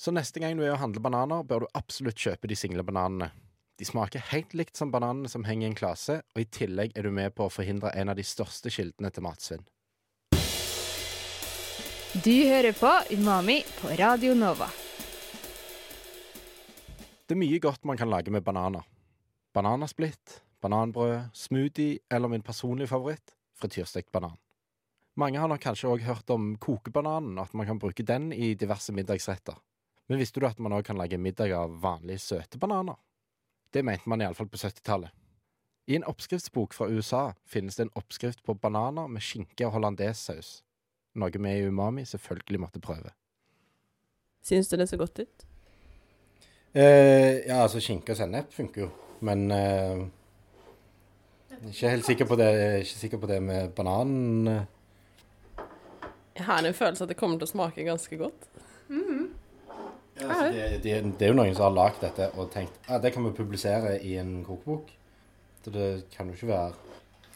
Så 0.00 0.10
neste 0.16 0.40
gang 0.40 0.56
du 0.56 0.62
er 0.64 0.72
og 0.72 0.80
handler 0.80 1.04
bananer, 1.04 1.42
bør 1.44 1.66
du 1.66 1.66
absolutt 1.76 2.16
kjøpe 2.16 2.48
de 2.48 2.56
single 2.56 2.80
bananene. 2.86 3.28
De 3.76 3.84
smaker 3.84 4.24
helt 4.30 4.54
likt 4.56 4.80
som 4.80 4.90
bananene 4.94 5.28
som 5.28 5.44
henger 5.44 5.66
i 5.66 5.70
en 5.70 5.76
klase, 5.76 6.16
og 6.32 6.40
i 6.40 6.48
tillegg 6.48 6.96
er 6.96 7.04
du 7.04 7.12
med 7.12 7.34
på 7.36 7.44
å 7.44 7.52
forhindre 7.52 7.92
en 7.98 8.08
av 8.12 8.16
de 8.16 8.24
største 8.24 8.72
kildene 8.72 9.12
til 9.12 9.26
matsvinn. 9.26 9.66
Du 12.24 12.32
hører 12.32 12.72
på 12.76 12.90
Umami 13.12 13.60
på 13.78 13.92
Radio 14.00 14.34
Nova. 14.38 14.70
Det 17.26 17.36
er 17.36 17.40
mye 17.40 17.60
godt 17.64 17.84
man 17.88 18.00
kan 18.00 18.10
lage 18.12 18.32
med 18.32 18.44
bananer. 18.44 18.84
Bananasplitt, 19.52 20.40
bananbrød, 20.62 21.32
smoothie 21.34 21.98
eller 22.10 22.30
min 22.32 22.42
personlige 22.42 22.90
favoritt, 22.92 23.34
frityrstekt 23.58 24.12
banan. 24.12 24.38
Mange 25.14 25.38
har 25.38 25.50
nok 25.50 25.60
kanskje 25.60 25.90
òg 25.92 26.04
hørt 26.06 26.30
om 26.32 26.54
kokebananen, 26.56 27.36
og 27.36 27.50
at 27.50 27.54
man 27.54 27.68
kan 27.68 27.80
bruke 27.82 28.04
den 28.06 28.30
i 28.32 28.54
diverse 28.54 28.94
middagsretter. 28.96 29.58
Men 30.08 30.18
visste 30.18 30.40
du 30.40 30.46
at 30.48 30.60
man 30.60 30.72
òg 30.72 30.86
kan 30.88 30.96
lage 30.96 31.20
middag 31.20 31.52
av 31.56 31.74
vanlige 31.82 32.22
søte 32.24 32.58
bananer? 32.58 32.96
Det 33.72 33.84
mente 33.84 34.08
man 34.08 34.24
iallfall 34.24 34.48
på 34.48 34.60
70-tallet. 34.60 35.12
I 35.86 35.96
en 35.98 36.06
oppskriftsbok 36.08 36.74
fra 36.74 36.88
USA 36.88 37.32
finnes 37.44 37.76
det 37.76 37.88
en 37.88 37.96
oppskrift 37.98 38.42
på 38.46 38.54
bananer 38.54 39.08
med 39.10 39.24
skinke 39.24 39.66
og 39.66 39.74
hollandésaus, 39.76 40.60
noe 41.18 41.32
vi 41.34 41.54
i 41.58 41.66
Umami 41.66 42.04
selvfølgelig 42.06 42.60
måtte 42.62 42.80
prøve. 42.80 43.12
Syns 44.42 44.70
du 44.70 44.76
det 44.78 44.88
så 44.88 44.96
godt 44.96 45.18
ut? 45.18 45.46
Eh, 46.72 47.42
ja, 47.44 47.62
altså 47.62 47.82
skinke 47.82 48.14
og 48.14 48.20
sennep 48.20 48.52
funker 48.54 48.86
jo, 48.86 48.90
men 49.26 49.50
eh, 49.52 50.06
ikke 51.70 51.90
helt 51.92 52.06
sikker 52.06 52.26
på 52.26 52.38
det, 52.40 52.48
ikke 52.82 52.98
sikker 53.04 53.20
på 53.22 53.30
det 53.30 53.42
med 53.42 53.74
bananen. 53.76 54.66
Jeg 56.32 56.46
har 56.48 56.64
en 56.64 56.74
følelse 56.74 57.04
at 57.04 57.12
det 57.12 57.18
kommer 57.20 57.38
til 57.38 57.46
å 57.46 57.52
smake 57.52 57.84
ganske 57.86 58.18
godt. 58.18 58.48
Ja, 60.20 60.28
altså, 60.28 60.46
det, 60.52 60.82
det, 60.84 60.96
det 61.18 61.26
er 61.26 61.32
jo 61.32 61.36
noen 61.38 61.54
som 61.56 61.66
har 61.66 61.74
lagd 61.74 62.02
dette 62.04 62.28
og 62.36 62.50
tenkt 62.52 62.74
ja, 62.84 62.98
det 63.00 63.14
kan 63.14 63.24
vi 63.24 63.32
publisere 63.34 63.96
i 64.04 64.16
en 64.20 64.42
kokebok. 64.44 64.90
Så 65.64 65.72
det 65.72 65.86
kan 66.12 66.28
jo 66.28 66.36
ikke 66.36 66.50
være 66.50 66.72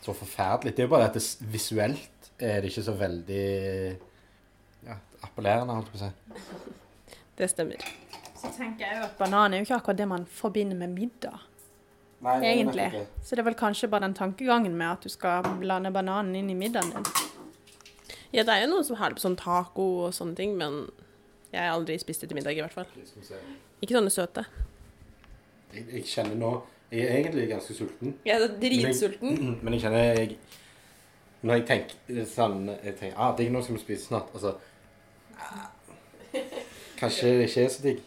så 0.02 0.14
forferdelig. 0.14 0.74
Det 0.76 0.84
er 0.84 0.88
jo 0.88 0.92
bare 0.92 1.08
at 1.08 1.16
det 1.16 1.24
visuelt 1.52 2.30
er 2.38 2.60
det 2.60 2.70
ikke 2.70 2.84
så 2.86 2.94
veldig 2.98 3.46
ja, 4.86 4.98
appellerende, 5.24 5.78
holdt 5.78 5.92
jeg 5.92 5.96
på 5.96 6.00
å 6.00 6.04
si. 6.04 6.74
Det 7.36 7.48
stemmer. 7.52 7.88
Så 8.36 8.50
tenker 8.54 8.84
jeg 8.84 8.98
jo 8.98 9.06
at 9.06 9.16
banan 9.18 9.54
er 9.54 9.62
jo 9.62 9.68
ikke 9.68 9.78
akkurat 9.80 10.00
det 10.02 10.08
man 10.10 10.26
forbinder 10.28 10.78
med 10.78 10.92
middag, 10.94 11.46
Nei, 12.24 12.36
det 12.40 12.48
er 12.48 12.58
egentlig. 12.58 13.06
Så 13.22 13.36
det 13.36 13.42
er 13.42 13.48
vel 13.50 13.58
kanskje 13.58 13.88
bare 13.92 14.06
den 14.06 14.14
tankegangen 14.16 14.76
med 14.76 14.88
at 14.88 15.04
du 15.04 15.12
skal 15.12 15.44
blande 15.60 15.92
bananen 15.92 16.36
inn 16.38 16.50
i 16.50 16.56
middagen 16.56 16.94
din. 16.94 17.10
Ja, 18.32 18.42
det 18.42 18.54
er 18.54 18.64
jo 18.64 18.70
noen 18.72 18.86
som 18.86 18.96
har 19.00 19.12
det 19.12 19.18
på 19.18 19.24
sånn 19.26 19.36
taco 19.38 19.84
og 20.06 20.14
sånne 20.16 20.36
ting, 20.38 20.56
men 20.58 20.86
jeg 21.52 21.60
har 21.60 21.74
aldri 21.76 21.98
spist 22.00 22.24
det 22.24 22.30
til 22.30 22.38
middag, 22.38 22.56
i 22.56 22.64
hvert 22.64 22.74
fall. 22.74 22.88
Vi. 22.94 23.38
Ikke 23.84 23.96
sånne 23.96 24.12
søte. 24.12 24.46
Jeg, 25.72 25.84
jeg 25.92 26.08
kjenner 26.08 26.38
nå 26.40 26.50
Jeg 26.92 27.02
er 27.02 27.16
egentlig 27.18 27.48
ganske 27.50 27.74
sulten. 27.74 28.14
Jeg 28.24 28.38
er 28.38 28.52
dritsulten. 28.62 29.32
Men 29.36 29.48
jeg, 29.48 29.58
men 29.64 29.74
jeg 29.74 29.82
kjenner 29.82 30.04
jeg 30.20 30.36
Når 31.42 31.58
jeg 31.58 31.64
tenker 31.70 32.28
sånn 32.30 32.60
Jeg 32.70 32.94
tenker 33.00 33.16
ah, 33.18 33.32
digg, 33.36 33.50
nå 33.52 33.62
skal 33.64 33.76
vi 33.76 33.82
spise 33.82 34.06
snart. 34.06 34.30
Altså 34.32 34.54
ah, 35.42 35.66
Kanskje 37.00 37.34
det 37.40 37.48
ikke 37.50 37.66
er 37.66 37.74
så 37.74 37.82
digg. 37.84 38.04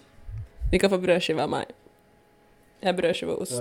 Du 0.72 0.78
kan 0.80 0.92
få 0.94 1.02
brødskive 1.02 1.44
av 1.44 1.52
meg. 1.52 1.76
Jeg 2.82 2.96
er 2.96 3.10
ikke 3.12 3.28
og 3.34 3.42
ost. 3.44 3.60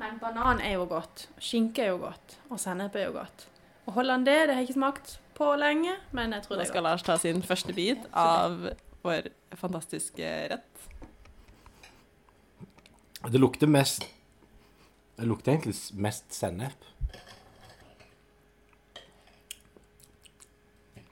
Men 0.00 0.18
banan 0.18 0.60
er 0.60 0.72
jo 0.74 0.84
godt. 0.90 1.28
Skinke 1.38 1.84
er 1.84 1.92
jo 1.92 2.00
godt. 2.02 2.36
Og 2.50 2.58
sennep 2.58 2.96
er 2.98 3.06
jo 3.06 3.12
godt. 3.20 3.46
Og 3.86 3.94
hollandé 3.94 4.34
det 4.46 4.54
har 4.54 4.58
jeg 4.60 4.68
ikke 4.68 4.78
smakt 4.80 5.18
på 5.38 5.52
lenge, 5.56 5.94
men 6.12 6.32
jeg 6.34 6.42
tror 6.42 6.56
det 6.58 6.64
er 6.66 6.70
skal. 6.72 6.82
Lars 6.82 7.02
ta 7.06 7.16
sin 7.16 7.42
første 7.46 7.72
bit 7.76 8.02
av 8.12 8.58
vår 9.06 9.30
fantastiske 9.56 10.32
rett. 10.50 10.66
Det 13.30 13.40
lukter 13.40 13.68
mest 13.68 14.06
Det 15.20 15.26
lukter 15.28 15.52
egentlig 15.52 15.76
mest 16.00 16.32
sennep. 16.32 16.86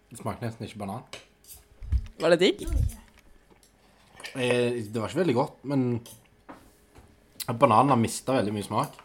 Det 0.08 0.16
smaker 0.16 0.46
nesten 0.46 0.64
ikke 0.64 0.80
banan. 0.80 1.02
Var 2.18 2.32
det 2.32 2.38
digg? 2.40 2.62
Eh, 4.34 4.80
Det 4.88 4.96
var 4.96 5.08
ikke 5.10 5.20
veldig 5.20 5.34
godt, 5.36 5.58
men 5.68 6.00
bananen 7.56 7.94
har 7.94 8.00
mista 8.00 8.34
veldig 8.36 8.52
mye 8.52 8.66
smak. 8.66 8.98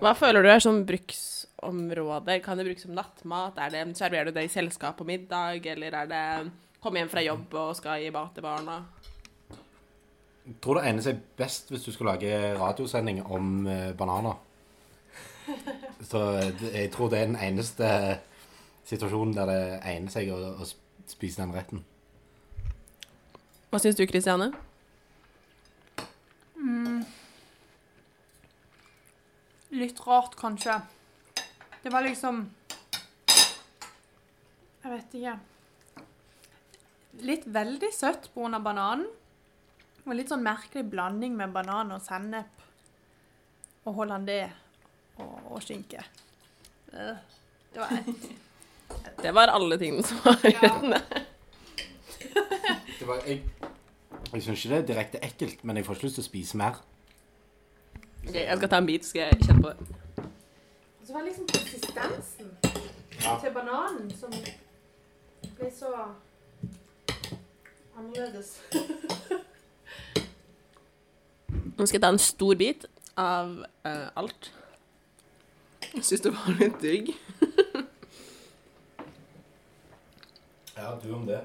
Hva 0.00 0.14
føler 0.16 0.40
du 0.40 0.48
er 0.48 0.62
sånn 0.64 0.84
bruksområde? 0.88 2.38
Kan 2.40 2.56
det 2.56 2.64
brukes 2.70 2.86
som 2.86 2.94
nattmat? 2.96 3.58
Det, 3.72 3.82
serverer 3.98 4.30
du 4.30 4.38
det 4.38 4.46
i 4.46 4.52
selskap 4.52 4.96
på 4.96 5.04
middag, 5.04 5.66
eller 5.68 5.98
er 6.00 6.08
det 6.08 6.22
komme 6.80 7.02
hjem 7.02 7.10
fra 7.12 7.24
jobb 7.24 7.56
og 7.60 7.74
skal 7.76 8.00
gi 8.00 8.12
mat 8.14 8.32
til 8.32 8.46
barna? 8.46 8.78
Jeg 10.46 10.56
tror 10.64 10.78
det 10.78 10.86
egner 10.88 11.04
seg 11.04 11.20
best 11.36 11.68
hvis 11.68 11.84
du 11.84 11.92
skal 11.92 12.14
lage 12.14 12.32
radiosending 12.56 13.20
om 13.28 13.68
eh, 13.68 13.92
bananer. 13.96 14.40
Så 16.10 16.24
jeg 16.72 16.88
tror 16.94 17.12
det 17.12 17.20
er 17.20 17.28
den 17.28 17.42
eneste 17.50 17.92
situasjonen 18.88 19.36
der 19.36 19.52
det 19.52 19.60
egner 19.84 20.16
seg 20.16 20.32
å, 20.32 20.40
å 20.64 21.10
spise 21.10 21.42
den 21.42 21.52
retten. 21.54 21.84
Hva 23.70 23.78
syns 23.78 24.00
du, 24.00 24.06
Kristiane? 24.08 24.48
Litt 29.70 30.00
rart, 30.06 30.34
kanskje. 30.36 30.80
Det 31.82 31.90
var 31.92 32.02
liksom 32.02 32.50
Jeg 34.82 34.90
vet 34.92 35.14
ikke. 35.14 35.36
Litt 37.20 37.46
veldig 37.46 37.90
søtt 37.94 38.30
pga. 38.34 38.58
bananen. 38.58 39.06
Og 40.06 40.14
litt 40.16 40.30
sånn 40.32 40.42
merkelig 40.42 40.86
blanding 40.90 41.36
med 41.36 41.52
banan 41.54 41.92
og 41.94 42.02
sennep. 42.02 42.64
Og 43.84 43.94
hollandé 44.00 44.42
og, 45.20 45.36
og 45.52 45.62
skinke. 45.62 46.02
Øh, 46.92 47.16
Det 47.72 47.80
var 47.80 47.88
Det 49.22 49.34
var 49.34 49.48
alle 49.54 49.78
tingene 49.78 50.02
som 50.02 50.18
var 50.24 50.46
i 50.48 50.54
rettene. 50.56 51.00
Det 52.98 53.06
var, 53.06 53.20
jeg 53.26 53.42
jeg 54.38 54.42
syns 54.42 54.64
ikke 54.64 54.74
det 54.74 54.82
er 54.82 54.86
direkte 54.94 55.18
ekkelt, 55.24 55.64
men 55.64 55.76
jeg 55.76 55.84
får 55.86 55.94
ikke 55.94 56.04
lyst 56.06 56.14
til 56.20 56.22
å 56.24 56.28
spise 56.28 56.56
mer. 56.60 56.80
Ok, 58.28 58.34
jeg 58.34 58.56
skal 58.60 58.68
ta 58.68 58.78
en 58.78 58.86
bit, 58.86 59.04
skal 59.06 59.20
jeg 59.22 59.40
kjenne 59.46 59.62
på 59.64 59.68
det. 59.68 59.78
Så 61.06 61.12
var 61.16 61.22
liksom 61.26 61.46
konsistensen 61.50 62.50
Ja. 63.24 63.34
til 63.42 63.50
bananen 63.52 64.10
som 64.16 64.30
ble 65.56 65.70
så 65.76 65.90
annerledes. 67.98 68.54
Nå 71.76 71.86
skal 71.86 71.96
jeg 71.98 72.02
ta 72.04 72.08
en 72.12 72.18
stor 72.22 72.54
bit 72.60 72.86
av 73.20 73.64
eh, 73.88 74.08
alt. 74.16 74.52
Jeg 75.94 76.04
syns 76.06 76.20
det 76.24 76.32
var 76.36 76.56
litt 76.60 76.78
digg. 76.82 77.10
Ja, 80.76 80.94
du 81.02 81.10
om 81.12 81.26
det. 81.28 81.40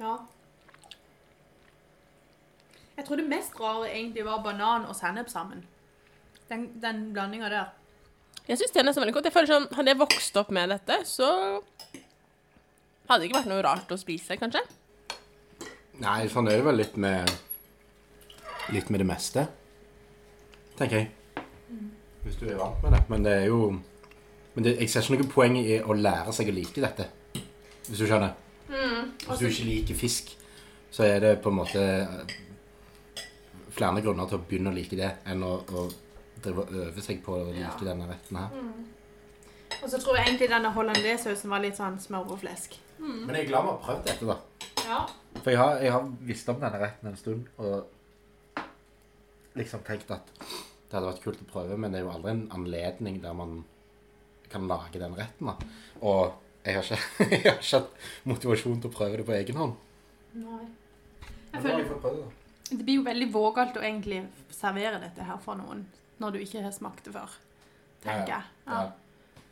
Ja. 0.00 0.14
Jeg 3.06 3.12
tror 3.12 3.20
det 3.20 3.30
mest 3.30 3.52
rare 3.60 3.90
egentlig 3.94 4.24
var 4.26 4.40
banan 4.42 4.84
og 4.90 4.94
sennep 4.98 5.28
sammen. 5.30 5.60
Den, 6.50 6.64
den 6.82 7.12
blandinga 7.14 7.46
der. 7.52 7.66
Jeg 8.48 8.58
syns 8.58 8.72
det 8.74 8.80
er 8.80 8.86
nesten 8.88 9.04
veldig 9.04 9.12
godt. 9.14 9.26
Jeg 9.28 9.34
føler 9.34 9.50
sånn, 9.52 9.66
Hadde 9.78 9.92
jeg 9.92 9.98
vokst 10.00 10.38
opp 10.40 10.48
med 10.50 10.72
dette, 10.74 10.96
så 11.06 11.28
hadde 13.06 13.20
det 13.22 13.28
ikke 13.28 13.36
vært 13.36 13.50
noe 13.52 13.62
rart 13.62 13.92
å 13.94 13.98
spise, 14.00 14.34
kanskje. 14.40 14.64
Nei, 16.02 16.24
sånn 16.32 16.50
er 16.50 16.58
det 16.58 16.64
vel 16.66 16.82
litt 16.82 16.96
med 16.98 17.30
Litt 18.74 18.90
med 18.90 19.04
det 19.04 19.06
meste, 19.06 19.44
tenker 20.80 21.04
jeg. 21.04 21.44
Hvis 22.24 22.40
du 22.40 22.48
er 22.48 22.58
vant 22.58 22.82
med 22.82 22.96
det. 22.96 23.00
Men 23.12 23.28
det 23.28 23.36
er 23.36 23.46
jo 23.52 23.68
Men 24.56 24.66
det, 24.66 24.72
jeg 24.80 24.90
ser 24.90 25.06
ikke 25.06 25.20
noe 25.28 25.34
poeng 25.36 25.60
i 25.60 25.76
å 25.78 25.94
lære 25.94 26.34
seg 26.34 26.50
å 26.50 26.56
like 26.58 26.82
dette. 26.82 27.06
Hvis 27.86 28.02
du 28.02 28.08
skjønner. 28.10 28.34
Hvis 29.28 29.38
du 29.38 29.46
ikke 29.46 29.68
liker 29.70 30.00
fisk, 30.02 30.34
så 30.90 31.06
er 31.06 31.22
det 31.22 31.32
på 31.44 31.54
en 31.54 31.60
måte 31.60 31.86
flere 33.76 34.02
grunner 34.04 34.28
til 34.30 34.38
å 34.40 34.44
begynne 34.48 34.72
å 34.72 34.76
like 34.76 34.96
det, 34.98 35.10
enn 35.28 35.42
å, 35.46 35.52
å 35.60 35.86
drive 36.42 36.64
og 36.64 36.74
øve 36.86 37.04
seg 37.04 37.22
på 37.24 37.34
å 37.36 37.46
like 37.52 37.84
denne 37.86 38.08
retten 38.10 38.40
her. 38.40 38.56
Og 39.82 39.88
så 39.92 39.98
tror 40.00 40.16
jeg 40.16 40.30
egentlig 40.30 40.48
denne 40.50 40.70
hollandaisesausen 40.72 41.52
var 41.52 41.60
litt 41.64 41.76
sånn 41.78 41.98
smør 42.00 42.32
og 42.36 42.40
flesk. 42.40 42.78
Men 42.98 43.34
jeg 43.36 43.46
er 43.46 43.50
glad 43.50 43.66
vi 43.66 43.72
har 43.74 43.82
prøvd 43.84 44.06
dette, 44.08 44.28
da. 44.30 44.36
Ja. 44.86 45.00
For 45.42 45.52
jeg 45.52 45.60
har, 45.60 45.80
jeg 45.84 45.92
har 45.92 46.06
visst 46.24 46.48
om 46.48 46.60
denne 46.62 46.80
retten 46.80 47.10
en 47.10 47.18
stund, 47.20 47.50
og 47.60 48.62
liksom 49.56 49.82
tenkt 49.86 50.10
at 50.14 50.32
det 50.36 50.94
hadde 50.94 51.08
vært 51.10 51.22
kult 51.24 51.42
å 51.42 51.48
prøve, 51.50 51.76
men 51.80 51.92
det 51.92 52.00
er 52.00 52.06
jo 52.06 52.12
aldri 52.14 52.32
en 52.32 52.44
anledning 52.56 53.18
der 53.24 53.36
man 53.36 53.58
kan 54.52 54.68
lage 54.70 55.00
den 55.02 55.16
retten. 55.18 55.50
da. 55.50 55.56
Og 56.06 56.36
jeg 56.66 56.76
har 56.78 56.86
ikke, 56.86 57.28
jeg 57.34 57.42
har 57.44 57.58
ikke 57.60 57.80
hatt 57.80 58.08
motivasjon 58.30 58.80
til 58.82 58.90
å 58.92 58.96
prøve 58.96 59.20
det 59.20 59.26
på 59.28 59.36
egen 59.36 59.60
hånd. 59.60 59.76
Nei. 60.40 60.64
Men 61.52 61.56
Jeg 61.56 61.56
nå 61.56 61.56
har 61.56 61.64
føler 61.66 61.82
jeg 61.82 61.90
fått 61.90 62.02
prøve 62.04 62.22
det. 62.22 62.45
Det 62.70 62.82
blir 62.82 62.96
jo 63.00 63.04
veldig 63.06 63.28
vågalt 63.34 63.76
å 63.78 63.82
egentlig 63.84 64.24
servere 64.50 64.98
dette 65.02 65.22
her 65.26 65.38
for 65.42 65.58
noen 65.60 65.84
når 66.18 66.32
du 66.32 66.38
ikke 66.42 66.62
har 66.64 66.72
smakt 66.74 67.04
det 67.06 67.12
før. 67.14 67.34
Tenker 68.02 68.32
jeg. 68.32 68.52
Ja. 68.66 68.78
Ja. 68.80 69.42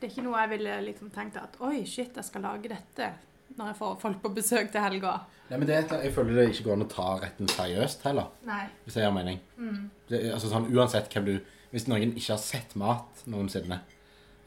Det 0.00 0.08
er 0.08 0.12
ikke 0.14 0.24
noe 0.24 0.40
jeg 0.42 0.50
ville 0.54 0.76
liksom 0.86 1.10
tenkt 1.14 1.36
at 1.40 1.56
oi, 1.64 1.82
shit, 1.88 2.14
jeg 2.16 2.24
skal 2.26 2.42
lage 2.46 2.70
dette 2.72 3.10
når 3.58 3.72
jeg 3.72 3.76
får 3.80 3.96
folk 4.00 4.20
på 4.22 4.30
besøk 4.34 4.68
til 4.72 4.80
helga. 4.84 5.14
Nei, 5.50 5.58
men 5.58 5.66
det, 5.68 5.80
jeg 5.90 6.12
føler 6.14 6.36
det 6.38 6.44
ikke 6.52 6.68
går 6.68 6.76
an 6.78 6.84
å 6.84 6.90
ta 6.92 7.06
retten 7.20 7.48
seriøst 7.50 8.04
heller, 8.06 8.28
Nei. 8.46 8.62
hvis 8.84 8.96
jeg 8.96 9.04
gir 9.04 9.14
mening. 9.16 9.40
Det, 10.08 10.20
er- 10.20 10.34
altså 10.36 10.50
sånn, 10.52 10.68
Uansett 10.70 11.10
hvem 11.12 11.26
du 11.26 11.34
Hvis 11.70 11.84
noen 11.86 12.14
ikke 12.18 12.32
har 12.34 12.40
sett 12.42 12.72
mat 12.74 13.20
noensinne, 13.30 13.76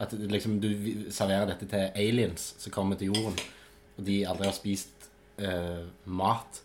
at 0.04 0.12
liksom, 0.12 0.58
du 0.60 0.68
serverer 1.14 1.46
dette 1.54 1.68
til 1.72 1.86
aliens 1.96 2.50
som 2.60 2.74
kommer 2.76 2.98
til 3.00 3.14
jorden, 3.14 3.38
og 3.96 4.02
de 4.04 4.18
aldri 4.28 4.50
har 4.50 4.56
spist 4.58 5.06
uh, 5.40 5.86
mat 6.04 6.60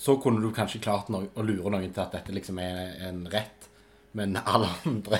Så 0.00 0.16
kunne 0.22 0.40
du 0.40 0.52
kanskje 0.56 0.80
klart 0.80 1.10
no 1.12 1.20
å 1.36 1.42
lure 1.44 1.70
noen 1.74 1.92
til 1.92 2.02
at 2.02 2.14
dette 2.16 2.32
liksom 2.32 2.58
er 2.62 2.94
en 3.10 3.26
rett, 3.30 3.66
men 4.16 4.36
alle 4.54 4.70
andre 4.88 5.18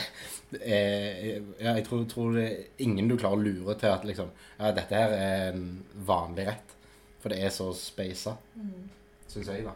er, 0.57 1.43
ja, 1.61 1.75
Jeg 1.77 1.85
tror, 1.87 2.07
tror 2.11 2.33
det 2.35 2.47
er 2.49 2.65
ingen 2.83 3.09
du 3.11 3.17
klarer 3.21 3.39
å 3.39 3.45
lure 3.45 3.77
til 3.79 3.93
at 3.93 4.07
liksom 4.09 4.33
Ja, 4.59 4.73
dette 4.75 4.97
her 4.99 5.13
er 5.15 5.53
en 5.53 5.67
vanlig 6.09 6.49
rett. 6.49 6.73
For 7.21 7.29
det 7.31 7.43
er 7.45 7.53
så 7.53 7.69
speisa, 7.77 8.33
syns 9.29 9.51
jeg, 9.53 9.67
da. 9.67 9.75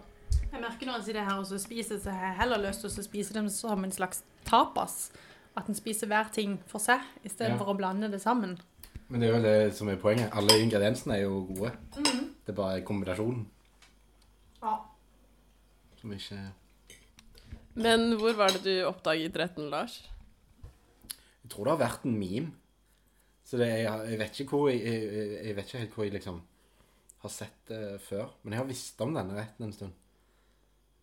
Jeg 0.54 0.62
merker 0.62 0.88
når 0.88 1.02
en 1.02 1.06
det 1.12 1.24
her 1.26 1.38
og 1.42 1.46
så 1.46 1.58
spiser, 1.60 1.98
så 2.00 2.10
har 2.14 2.30
jeg 2.30 2.38
heller 2.40 2.62
lyst 2.64 2.80
til 2.80 2.88
å 2.88 3.04
spise 3.04 3.34
dem 3.36 3.50
som 3.52 3.84
en 3.84 3.92
slags 3.92 4.22
tapas. 4.48 5.10
At 5.54 5.68
en 5.68 5.76
spiser 5.76 6.08
hver 6.10 6.30
ting 6.32 6.56
for 6.66 6.80
seg, 6.82 7.04
istedenfor 7.22 7.68
Ja. 7.68 7.74
å 7.74 7.76
blande 7.76 8.08
det 8.10 8.22
sammen. 8.22 8.56
Men 9.08 9.20
det 9.20 9.28
er 9.28 9.36
jo 9.36 9.42
det 9.44 9.74
som 9.76 9.88
er 9.92 10.00
poenget. 10.00 10.32
Alle 10.32 10.56
ingrediensene 10.64 11.18
er 11.18 11.26
jo 11.26 11.44
gode. 11.52 11.74
Det 12.44 12.52
er 12.52 12.58
bare 12.58 12.82
kombinasjonen 12.84 13.46
Ja. 14.62 14.74
som 16.00 16.12
ikke 16.12 16.40
Men 17.74 18.12
hvor 18.20 18.36
var 18.38 18.52
det 18.54 18.62
du 18.64 18.74
oppdaget 18.86 19.36
retten, 19.36 19.70
Lars? 19.70 20.02
Jeg 21.42 21.50
tror 21.50 21.64
det 21.64 21.72
har 21.74 21.80
vært 21.88 22.04
en 22.06 22.18
meme. 22.18 22.52
Så 23.44 23.58
det, 23.60 23.66
jeg, 23.68 24.10
jeg 24.10 24.18
vet 24.18 24.40
ikke 24.40 24.56
hvor 24.56 24.68
jeg, 24.70 24.80
jeg, 24.84 25.46
jeg 25.46 25.56
vet 25.56 25.66
ikke 25.68 25.78
helt 25.82 25.94
hvor 25.96 26.04
jeg 26.06 26.12
liksom 26.14 26.40
har 27.24 27.32
sett 27.32 27.68
det 27.68 28.00
før. 28.04 28.30
Men 28.42 28.52
jeg 28.54 28.60
har 28.62 28.68
visst 28.68 29.00
om 29.04 29.14
denne 29.16 29.36
retten 29.36 29.66
en 29.66 29.72
stund. 29.72 29.92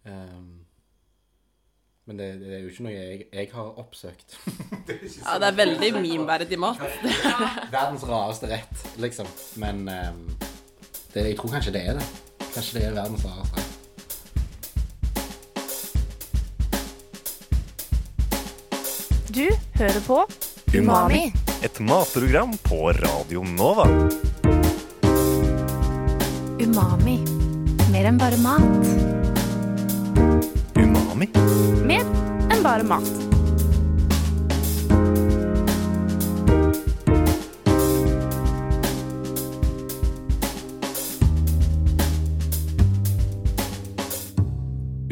Um, 0.05 0.65
men 2.09 2.17
det, 2.17 2.29
det 2.41 2.53
er 2.55 2.63
jo 2.63 2.71
ikke 2.71 2.85
noe 2.87 2.93
jeg, 2.95 3.25
jeg 3.29 3.51
har 3.53 3.77
oppsøkt. 3.83 4.37
Ja, 4.91 5.37
det 5.39 5.47
er 5.47 5.55
veldig 5.55 5.89
memeverdig 6.01 6.57
mat. 6.59 6.81
Verdens 7.75 8.01
rareste 8.09 8.49
rett, 8.49 8.81
liksom. 8.99 9.29
Men 9.61 9.85
ehm, 9.87 10.23
det, 11.13 11.27
jeg 11.27 11.37
tror 11.37 11.51
kanskje 11.55 11.73
det 11.75 11.83
er 11.87 11.99
det. 11.99 12.05
Kanskje 12.53 12.79
det 12.79 12.83
er 12.87 12.93
verdens 12.95 13.25
rareste. 13.25 13.61
Du 19.31 19.47
hører 19.79 20.01
på 20.07 20.17
Umami. 20.75 21.33
Et 21.63 21.79
matprogram 21.79 22.51
på 22.67 22.91
Radio 22.91 23.43
Nova. 23.43 23.87
Umami. 26.61 27.17
Mer 27.91 28.11
enn 28.11 28.19
bare 28.19 28.39
mat. 28.43 28.93
Umami. 30.75 31.31
Mer 31.87 32.07
enn 32.51 32.63
bare 32.63 32.87
mat. 32.87 33.30